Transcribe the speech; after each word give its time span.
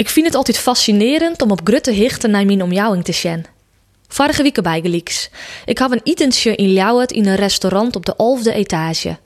Ik 0.00 0.08
vind 0.08 0.26
het 0.26 0.34
altijd 0.34 0.58
fascinerend 0.58 1.42
om 1.42 1.50
op 1.50 1.60
grutte 1.64 1.90
hichten 1.90 2.30
naar 2.30 2.46
mijn 2.46 2.62
omjouwing 2.62 3.04
te 3.04 3.12
zien. 3.12 3.46
Vorige 4.08 4.42
week 4.42 4.62
bij 4.62 4.80
Gelieks. 4.80 5.30
Ik 5.64 5.78
had 5.78 5.92
een 5.92 6.00
etentje 6.04 6.54
in 6.54 6.72
Ljouwert 6.72 7.12
in 7.12 7.26
een 7.26 7.36
restaurant 7.36 7.96
op 7.96 8.06
de 8.06 8.14
elfde 8.16 8.52
etage. 8.52 9.18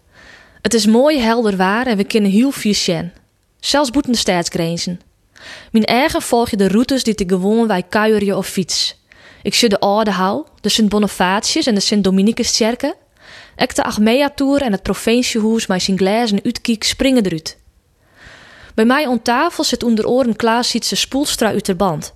Het 0.62 0.74
is 0.74 0.86
mooi 0.86 1.18
helder 1.18 1.56
waar 1.56 1.86
en 1.86 1.96
we 1.96 2.04
kunnen 2.04 2.30
heel 2.30 2.50
veel 2.50 2.74
zien. 2.74 3.12
Zelfs 3.60 3.90
boeten 3.90 4.12
de 4.12 4.18
staatsgrenzen. 4.18 5.00
Mijn 5.72 5.84
eigen 5.84 6.22
volg 6.22 6.50
je 6.50 6.56
de 6.56 6.68
routes 6.68 7.04
die 7.04 7.14
te 7.14 7.24
gewoon 7.28 7.66
wij 7.66 7.82
kuieren 7.82 8.36
of 8.36 8.46
fiets. 8.46 8.96
Ik 9.42 9.54
zie 9.54 9.68
de 9.68 9.80
Oude 9.80 10.10
Hou, 10.10 10.44
de 10.60 10.68
Sint-Bonifatius 10.68 11.66
en 11.66 11.74
de 11.74 11.80
Sint-Dominicus-kerken. 11.80 12.94
Ik 13.56 13.74
de 13.74 13.82
Achmea-tour 13.82 14.62
en 14.62 14.72
het 14.72 14.82
provinciehuis 14.82 15.66
met 15.66 15.82
zijn 15.82 15.98
glazen 15.98 16.40
uitkiek 16.44 16.84
springen 16.84 17.24
eruit. 17.26 17.62
Bij 18.74 18.84
mij 18.84 19.08
aan 19.08 19.22
tafel 19.22 19.64
zit 19.64 19.82
onder 19.82 20.06
oren 20.06 20.36
Klaas 20.36 20.68
Sietse 20.68 20.96
Spoelstra 20.96 21.48
uit 21.48 21.66
de 21.66 21.74
band. 21.74 22.12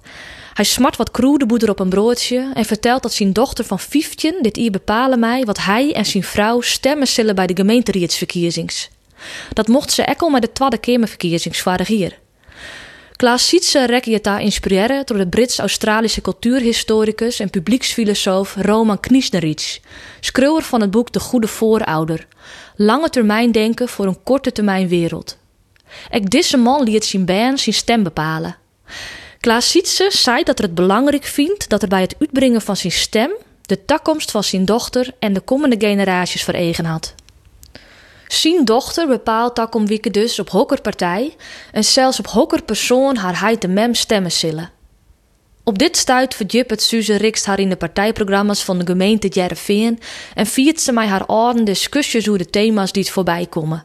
Hij 0.54 0.64
smart 0.64 0.96
wat 0.96 1.10
kroedenboeder 1.10 1.70
op 1.70 1.80
een 1.80 1.88
broodje 1.88 2.50
en 2.54 2.64
vertelt 2.64 3.02
dat 3.02 3.12
zijn 3.12 3.32
dochter 3.32 3.64
van 3.64 3.78
15 3.78 4.38
dit 4.40 4.56
hier 4.56 4.70
bepalen 4.70 5.18
mij 5.18 5.44
wat 5.44 5.58
hij 5.58 5.94
en 5.94 6.06
zijn 6.06 6.22
vrouw 6.22 6.60
stemmen 6.60 7.06
zullen 7.06 7.34
bij 7.34 7.46
de 7.46 7.56
gemeenterietsverkiezings. 7.56 8.90
Dat 9.52 9.68
mocht 9.68 9.92
ze 9.92 10.02
ekkel 10.02 10.28
met 10.28 10.42
de 10.42 10.52
tweede 10.52 10.78
kamerverkiezings 10.78 11.60
vorig 11.60 11.88
jaar. 11.88 12.18
Klaas 13.16 13.48
Sietse 13.48 13.86
rek 13.86 14.04
je 14.04 14.20
daar 14.20 14.42
inspireren 14.42 15.06
door 15.06 15.18
de 15.18 15.28
Brits-Australische 15.28 16.20
cultuurhistoricus 16.20 17.40
en 17.40 17.50
publieksfilosoof 17.50 18.56
Roman 18.60 19.00
Kniesnerich, 19.00 19.80
schreeuwer 20.20 20.62
van 20.62 20.80
het 20.80 20.90
boek 20.90 21.12
De 21.12 21.20
Goede 21.20 21.48
Voorouder. 21.48 22.26
Lange 22.76 23.10
termijn 23.10 23.52
denken 23.52 23.88
voor 23.88 24.06
een 24.06 24.22
korte 24.22 24.52
termijn 24.52 24.88
wereld. 24.88 25.36
Ik 26.10 26.30
deze 26.30 26.56
man 26.56 26.82
liet 26.82 27.04
zijn 27.04 27.24
band 27.24 27.60
zijn 27.60 27.74
stem 27.74 28.02
bepalen. 28.02 28.56
Klaas 29.40 29.70
Sietse 29.70 30.10
zei 30.10 30.42
dat 30.42 30.58
er 30.58 30.64
het 30.64 30.74
belangrijk 30.74 31.24
vindt 31.24 31.68
dat 31.68 31.82
er 31.82 31.88
bij 31.88 32.00
het 32.00 32.14
uitbrengen 32.18 32.62
van 32.62 32.76
zijn 32.76 32.92
stem 32.92 33.30
de 33.62 33.84
toekomst 33.84 34.30
van 34.30 34.44
zijn 34.44 34.64
dochter 34.64 35.14
en 35.18 35.32
de 35.32 35.40
komende 35.40 35.76
generaties 35.78 36.44
veregen 36.44 36.84
had. 36.84 37.14
Zijn 38.26 38.64
dochter 38.64 39.06
bepaalt 39.06 39.56
dat 39.56 39.74
om 39.74 39.86
wieke 39.86 40.10
dus 40.10 40.38
op 40.38 40.50
hokkerpartij 40.50 41.36
en 41.72 41.84
zelfs 41.84 42.18
op 42.18 42.26
hokkerpersoon 42.26 43.16
haar 43.16 43.40
hij 43.40 43.58
de 43.58 43.68
mem 43.68 43.94
stemmen 43.94 44.32
zullen. 44.32 44.70
Op 45.64 45.78
dit 45.78 45.96
stuit 45.96 46.34
verdiept 46.34 46.70
het 46.70 46.82
Suze 46.82 47.16
Rikst 47.16 47.46
haar 47.46 47.58
in 47.58 47.68
de 47.68 47.76
partijprogramma's 47.76 48.64
van 48.64 48.78
de 48.78 48.86
gemeente 48.86 49.28
Jereveen 49.28 49.98
en 50.34 50.46
viert 50.46 50.80
ze 50.80 50.92
mij 50.92 51.06
haar 51.06 51.26
orde 51.26 51.62
discussies 51.62 52.28
over 52.28 52.38
de 52.38 52.50
thema's 52.50 52.92
die 52.92 53.02
het 53.02 53.12
voorbij 53.12 53.46
komen. 53.46 53.84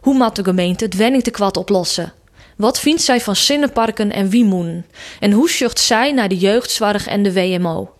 Hoe 0.00 0.14
moet 0.14 0.36
de 0.36 0.44
gemeente 0.44 0.84
het 0.84 0.94
wenningtekwad 0.94 1.56
oplossen? 1.56 2.12
Wat 2.56 2.80
vindt 2.80 3.02
zij 3.02 3.20
van 3.20 3.36
zinnenparken 3.36 4.12
en 4.12 4.28
wiemoenen? 4.28 4.86
En 5.20 5.32
hoe 5.32 5.50
zucht 5.50 5.80
zij 5.80 6.12
naar 6.12 6.28
de 6.28 6.36
jeugdzorg 6.38 7.06
en 7.06 7.22
de 7.22 7.32
WMO? 7.32 7.92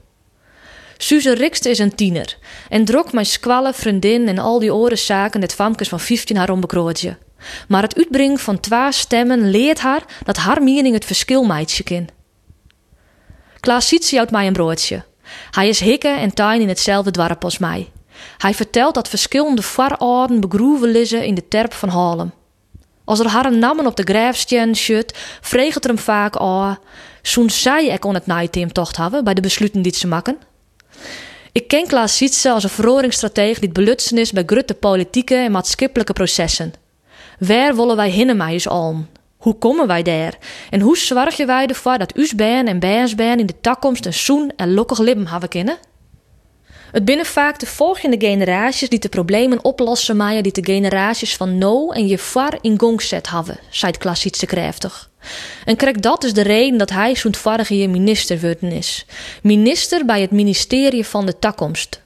Suze 0.96 1.34
Rikst 1.34 1.64
is 1.64 1.78
een 1.78 1.94
tiener 1.94 2.38
en 2.68 2.84
drok 2.84 3.12
mijn 3.12 3.26
squalle, 3.26 3.72
vriendin 3.74 4.28
en 4.28 4.38
al 4.38 4.58
die 4.58 4.74
oren 4.74 4.98
zaken 4.98 5.40
het 5.40 5.54
famkes 5.54 5.88
van 5.88 6.00
15 6.00 6.36
haar 6.36 6.50
onbekrootje. 6.50 7.16
Maar 7.68 7.82
het 7.82 7.96
uitbrengen 7.96 8.38
van 8.38 8.60
twee 8.60 8.92
stemmen 8.92 9.50
leert 9.50 9.80
haar 9.80 10.02
dat 10.24 10.36
haar 10.36 10.62
mening 10.62 10.94
het 10.94 11.04
verschil 11.04 11.44
meidje 11.44 11.82
kan. 11.82 12.08
Klaas 13.60 13.88
ziet 13.88 14.10
houdt 14.10 14.30
mij 14.30 14.46
een 14.46 14.52
broodje. 14.52 15.04
Hij 15.50 15.68
is 15.68 15.80
hikke 15.80 16.08
en 16.08 16.34
tuin 16.34 16.60
in 16.60 16.68
hetzelfde 16.68 17.10
dorp 17.10 17.44
als 17.44 17.58
mij. 17.58 17.88
Hij 18.38 18.54
vertelt 18.54 18.94
dat 18.94 19.08
verschillende 19.08 19.62
varouden 19.62 20.40
begroeven 20.40 20.90
liggen 20.90 21.24
in 21.24 21.34
de 21.34 21.48
terp 21.48 21.72
van 21.72 21.88
Harlem. 21.88 22.32
Als 23.04 23.18
er 23.18 23.26
haar 23.26 23.56
namen 23.56 23.86
op 23.86 23.96
de 23.96 24.02
grijfstjen 24.02 24.76
shut, 24.76 25.18
vreeg 25.40 25.74
het 25.74 25.84
er 25.84 25.90
hem 25.90 25.98
vaak 25.98 26.36
aan. 26.36 26.78
Zo'n 27.22 27.50
zij 27.50 27.86
ik 27.86 28.04
on 28.04 28.14
het 28.14 28.26
naaiteemtocht 28.26 28.96
hebben 28.96 29.24
bij 29.24 29.34
de 29.34 29.40
besluiten 29.40 29.82
die 29.82 29.94
ze 29.94 30.06
maken. 30.06 30.38
Ik 31.52 31.68
ken 31.68 31.86
Klaas 31.86 32.16
Sietse 32.16 32.50
als 32.50 32.62
een 32.62 32.70
verroringsstratege 32.70 33.60
die 33.60 33.72
belutsen 33.72 34.18
is 34.18 34.32
bij 34.32 34.42
grote 34.46 34.74
politieke 34.74 35.34
en 35.34 35.52
maatschappelijke 35.52 36.12
processen. 36.12 36.72
Waar 37.38 37.76
willen 37.76 37.96
wij 37.96 38.10
hinnen 38.10 38.62
allen? 38.64 39.08
Hoe 39.36 39.54
komen 39.54 39.86
wij 39.86 40.02
daar? 40.02 40.38
En 40.70 40.80
hoe 40.80 40.96
zorgen 40.96 41.46
wij 41.46 41.66
ervoor 41.66 41.98
dat 41.98 42.16
us 42.16 42.34
en 42.34 42.78
bijensbijn 42.78 43.38
in 43.38 43.46
de 43.46 43.60
toekomst 43.60 44.06
een 44.06 44.14
zoen 44.14 44.52
en 44.56 44.74
lokkig 44.74 44.98
leven 44.98 45.28
hebben 45.28 45.48
kunnen? 45.48 45.78
Het 46.92 47.04
binnen 47.04 47.26
vaak 47.26 47.58
de 47.58 47.66
volgende 47.66 48.16
generaties 48.18 48.88
die 48.88 48.98
de 48.98 49.08
problemen 49.08 49.64
oplossen 49.64 50.16
maaien 50.16 50.42
die 50.42 50.52
de 50.52 50.64
generaties 50.64 51.36
van 51.36 51.58
no 51.58 51.90
en 51.90 52.06
je 52.06 52.18
far 52.18 52.58
in 52.60 52.78
gong 52.78 53.02
zet 53.02 53.26
hadden, 53.26 53.58
zei 53.70 53.92
het 53.92 54.00
klassietse 54.00 54.46
krachtig. 54.46 55.10
En 55.64 55.76
krijg 55.76 55.96
dat 55.96 56.24
is 56.24 56.32
de 56.32 56.42
reden 56.42 56.78
dat 56.78 56.90
hij 56.90 57.14
zo'n 57.14 57.34
vorige 57.34 57.74
minister 57.74 58.40
worden 58.40 58.72
is. 58.72 59.06
Minister 59.42 60.04
bij 60.04 60.20
het 60.20 60.30
ministerie 60.30 61.06
van 61.06 61.26
de 61.26 61.38
Takkomst. 61.38 62.00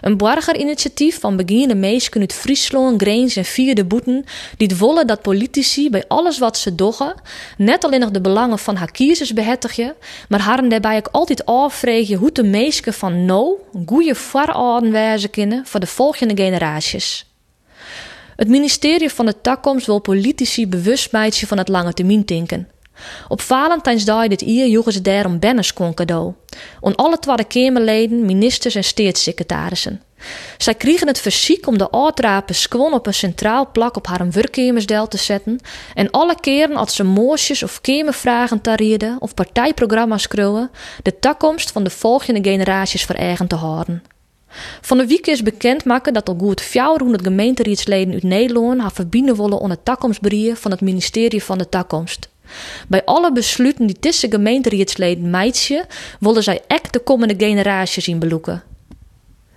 Een 0.00 0.16
burgerinitiatief 0.16 1.20
van 1.20 1.36
beginnende 1.36 1.74
meesken 1.74 2.20
uit 2.20 2.32
Friesland, 2.32 3.02
Greens 3.02 3.36
en 3.36 3.44
vierde 3.44 3.84
boeten, 3.84 4.24
die 4.56 4.68
het 4.68 5.08
dat 5.08 5.22
politici 5.22 5.90
bij 5.90 6.04
alles 6.08 6.38
wat 6.38 6.58
ze 6.58 6.74
doggen, 6.74 7.14
net 7.56 7.84
alleen 7.84 8.00
nog 8.00 8.10
de 8.10 8.20
belangen 8.20 8.58
van 8.58 8.76
haar 8.76 8.90
kiezers 8.90 9.32
behettigen, 9.32 9.94
maar 10.28 10.40
haar 10.40 10.68
daarbij 10.68 10.96
ook 10.96 11.08
altijd 11.12 11.46
afvregen 11.46 12.16
hoe 12.16 12.32
de 12.32 12.44
meesken 12.44 12.94
van 12.94 13.24
nou 13.24 13.54
goede 13.86 14.14
voorouden 14.14 14.92
wijzen 14.92 15.30
kunnen 15.30 15.66
voor 15.66 15.80
de 15.80 15.86
volgende 15.86 16.36
generaties. 16.36 17.26
Het 18.36 18.48
ministerie 18.48 19.10
van 19.10 19.26
de 19.26 19.40
Takkomst 19.40 19.86
wil 19.86 19.98
politici 19.98 20.68
bewust 20.68 21.12
van 21.46 21.58
het 21.58 21.68
lange 21.68 21.92
termijn 21.92 22.24
denken. 22.24 22.68
Op 23.28 23.40
Valentijnsdag 23.40 24.28
dit 24.28 24.40
jaar 24.40 24.66
joegen 24.66 24.92
ze 24.92 25.00
daarom 25.00 25.38
banners 25.38 25.72
kon 25.72 25.94
cadeau. 25.94 26.32
On 26.80 26.94
alle 26.94 27.18
Tweede 27.18 27.44
Kamerleden, 27.44 28.24
ministers 28.24 28.74
en 28.74 28.84
steedssecretarissen. 28.84 30.02
Zij 30.58 30.74
kregen 30.74 31.06
het 31.06 31.20
verziek 31.20 31.66
om 31.66 31.78
de 31.78 31.92
uitrapen 31.92 32.54
gewoon 32.54 32.92
op 32.92 33.06
een 33.06 33.14
centraal 33.14 33.70
plak 33.72 33.96
op 33.96 34.06
haar 34.06 34.30
werkkamersdel 34.30 35.08
te 35.08 35.16
zetten 35.16 35.60
en 35.94 36.10
alle 36.10 36.40
keren 36.40 36.76
als 36.76 36.94
ze 36.94 37.04
moosjes 37.04 37.62
of 37.62 37.80
kamervragen 37.80 38.60
tarieerden 38.60 39.16
of 39.20 39.34
partijprogramma's 39.34 40.22
schreeuwen, 40.22 40.70
de 41.02 41.18
toekomst 41.18 41.70
van 41.70 41.84
de 41.84 41.90
volgende 41.90 42.50
generaties 42.50 43.04
voor 43.04 43.46
te 43.46 43.54
houden. 43.54 44.02
Van 44.80 44.98
de 44.98 45.06
week 45.06 45.26
is 45.26 45.42
bekend 45.42 45.84
maken 45.84 46.12
dat 46.12 46.28
al 46.28 46.36
goed 46.38 46.60
400 46.60 47.22
gemeenteraadsleden 47.22 48.12
uit 48.14 48.22
Nederland 48.22 48.80
haar 48.80 48.92
verbinden 48.92 49.36
willen 49.36 49.58
onder 49.58 49.76
het 49.76 49.84
toekomstbrief 49.84 50.60
van 50.60 50.70
het 50.70 50.80
ministerie 50.80 51.42
van 51.42 51.58
de 51.58 51.68
Toekomst. 51.68 52.31
Bij 52.88 53.04
alle 53.04 53.32
besluiten 53.32 53.86
die 53.86 53.98
tussen 53.98 54.30
gemeenteraadsleden 54.30 55.30
meidje, 55.30 55.86
willen 56.20 56.42
zij 56.42 56.60
echt 56.66 56.92
de 56.92 56.98
komende 56.98 57.34
generaties 57.38 58.04
zien 58.04 58.18
beloeken. 58.18 58.62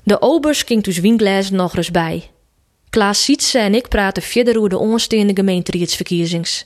De 0.04 0.22
obers 0.22 0.62
ging 0.62 0.84
dus 0.84 1.00
Wiengles 1.00 1.50
nog 1.50 1.78
eens 1.78 1.92
bij. 1.92 2.30
Klaas 2.90 3.24
Sietse 3.24 3.60
en 3.60 3.76
ik 3.76 3.88
praten 3.88 4.24
verder 4.24 4.58
over 4.58 4.70
de 4.70 4.78
onstaande 4.78 5.36
gemeenteraadsverkiezings. 5.36 6.66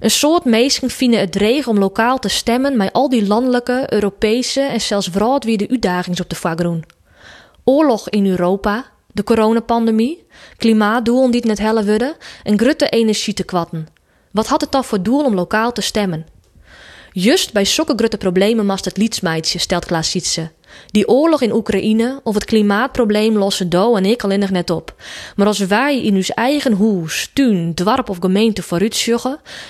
Een 0.00 0.10
soort 0.10 0.44
mensen 0.44 0.90
vinden 0.90 1.20
het 1.20 1.32
dreig 1.32 1.66
om 1.66 1.78
lokaal 1.78 2.18
te 2.18 2.28
stemmen 2.28 2.76
met 2.76 2.92
al 2.92 3.08
die 3.08 3.26
landelijke, 3.26 3.86
Europese 3.88 4.60
en 4.60 4.80
zelfs 4.80 5.08
wie 5.38 5.56
de 5.56 5.68
uitdagingen 5.68 6.20
op 6.20 6.30
de 6.30 6.36
vagroen. 6.36 6.84
Oorlog 7.64 8.10
in 8.10 8.26
Europa, 8.26 8.84
de 9.12 9.24
coronapandemie, 9.24 10.26
klimaatdoelen 10.56 11.30
die 11.30 11.40
het 11.40 11.48
net 11.48 11.58
helle 11.58 11.84
worden 11.84 12.16
en 12.42 12.58
grutte 12.58 12.88
energie 12.88 13.34
te 13.34 13.44
kwatten. 13.44 13.95
Wat 14.36 14.46
had 14.46 14.60
het 14.60 14.72
dan 14.72 14.84
voor 14.84 15.02
doel 15.02 15.24
om 15.24 15.34
lokaal 15.34 15.72
te 15.72 15.80
stemmen? 15.80 16.26
Just 17.12 17.52
bij 17.52 17.64
zulke 17.64 17.94
problemen 18.18 18.66
mast 18.66 18.84
het 18.84 18.96
lietsmeidje, 18.96 19.58
stelt 19.58 19.84
Klaas 19.84 20.10
Sietse. 20.10 20.50
Die 20.86 21.08
oorlog 21.08 21.42
in 21.42 21.52
Oekraïne 21.52 22.20
of 22.22 22.34
het 22.34 22.44
klimaatprobleem 22.44 23.36
lossen 23.38 23.68
Do 23.68 23.96
en 23.96 24.04
ik 24.04 24.24
alleen 24.24 24.38
nog 24.38 24.50
net 24.50 24.70
op. 24.70 24.94
Maar 25.36 25.46
als 25.46 25.58
wij 25.58 26.02
in 26.02 26.14
ons 26.14 26.30
eigen 26.30 26.72
hoes, 26.72 27.30
tuin, 27.32 27.74
dwarp 27.74 28.08
of 28.08 28.16
gemeente 28.20 28.62
vooruit 28.62 29.08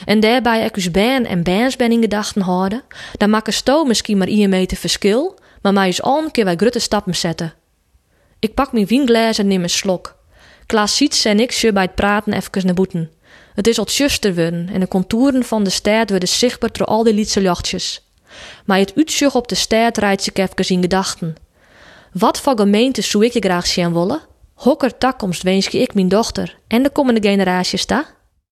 en 0.05 0.21
daarbij 0.21 0.65
ook 0.65 0.93
baan 0.93 1.25
en 1.25 1.43
bansben 1.43 1.93
in 1.93 2.01
gedachten 2.01 2.43
houden, 2.43 2.83
dan 3.17 3.31
maken 3.31 3.53
sto 3.53 3.85
misschien 3.85 4.19
maar 4.19 4.29
een 4.29 4.49
meter 4.49 4.77
verschil, 4.77 5.39
maar 5.63 5.73
mij 5.73 5.89
is 5.89 6.03
al 6.03 6.25
een 6.25 6.31
keer 6.31 6.45
wij 6.45 6.57
grote 6.57 6.79
stappen 6.79 7.17
zetten. 7.17 7.55
Ik 8.39 8.55
pak 8.55 8.73
mijn 8.73 8.87
wienglas 8.87 9.39
en 9.39 9.47
neem 9.47 9.63
een 9.63 9.71
slok. 9.71 10.17
Klaas 10.67 11.25
en 11.25 11.41
ik 11.41 11.71
bij 11.73 11.83
het 11.83 11.95
praten 11.95 12.33
even 12.33 12.67
naar 12.67 12.75
boeten. 12.75 13.16
Het 13.55 13.67
is 13.67 13.79
al 13.79 13.87
worden 13.89 14.69
en 14.73 14.81
de 14.81 14.89
contouren 14.89 15.45
van 15.45 15.65
de 15.65 15.71
stad 15.71 16.11
worden 16.11 16.29
zichtbaar 16.29 16.73
door 16.73 16.87
al 16.87 17.03
die 17.03 17.15
lietse 17.15 17.41
jachtjes. 17.41 18.07
Maar 18.65 18.79
het 18.79 18.93
uitzicht 18.97 19.35
op 19.35 19.49
de 19.49 19.55
stad 19.55 19.97
rijdt 19.97 20.27
ik 20.27 20.39
even 20.39 20.69
in 20.69 20.81
gedachten. 20.81 21.37
Wat 22.13 22.41
voor 22.41 22.59
gemeente 22.59 23.03
zou 23.03 23.25
ik 23.25 23.33
je 23.33 23.41
graag 23.41 23.67
zien 23.67 23.93
willen? 23.93 24.21
Hokker 24.55 24.99
takkomst 24.99 25.43
wens 25.43 25.69
ik 25.69 25.95
mijn 25.95 26.09
dochter 26.09 26.57
en 26.67 26.83
de 26.83 26.91
komende 26.91 27.29
generaties 27.29 27.87
daar? 27.87 28.16